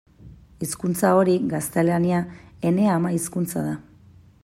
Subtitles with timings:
[0.65, 2.25] Hizkuntza hori, gaztelania,
[2.71, 3.79] ene ama-hizkuntza da.